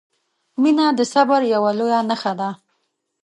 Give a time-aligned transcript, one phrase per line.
[0.61, 2.49] •مینه د صبر یوه لویه نښه ده.